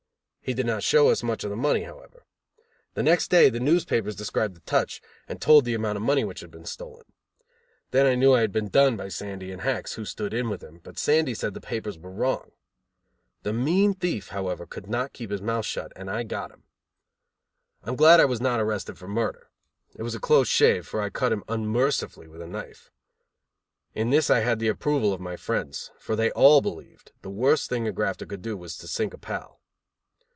[0.43, 2.25] He did not show us much of the money, however.
[2.95, 6.41] The next day the newspapers described the "touch," and told the amount of money which
[6.41, 7.05] had been stolen.
[7.91, 10.61] Then I knew I had been "done" by Sandy and Hacks, who stood in with
[10.61, 12.51] him, but Sandy said the papers were wrong.
[13.43, 16.63] The mean thief, however, could not keep his mouth shut, and I got him.
[17.85, 19.51] I am glad I was not arrested for murder.
[19.95, 22.91] It was a close shave, for I cut him unmercifully with a knife.
[23.93, 27.69] In this I had the approval of my friends, for they all believed the worst
[27.69, 29.59] thing a grafter could do was to sink a pal.